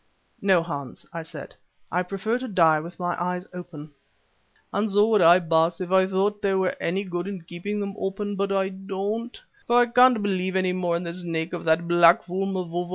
[0.41, 1.53] "No, Hans," I said,
[1.91, 3.91] "I prefer to die with my eyes open."
[4.73, 7.93] "And so would I, Baas, if I thought there was any good in keeping them
[7.99, 11.87] open, but I don't, for I can't believe any more in the Snake of that
[11.87, 12.89] black fool, Mavovo.